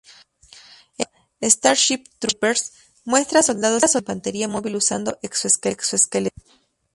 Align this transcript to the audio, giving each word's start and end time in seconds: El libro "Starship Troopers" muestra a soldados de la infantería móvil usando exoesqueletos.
El 0.97 1.05
libro 1.41 1.53
"Starship 1.53 2.05
Troopers" 2.17 2.71
muestra 3.05 3.41
a 3.41 3.43
soldados 3.43 3.83
de 3.83 3.89
la 3.93 3.99
infantería 3.99 4.47
móvil 4.47 4.75
usando 4.77 5.19
exoesqueletos. 5.21 6.31